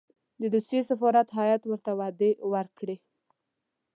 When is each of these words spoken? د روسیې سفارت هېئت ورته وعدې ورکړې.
د 0.39 0.41
روسیې 0.53 0.81
سفارت 0.89 1.27
هېئت 1.39 1.61
ورته 1.67 1.91
وعدې 1.99 2.31
ورکړې. 2.53 2.97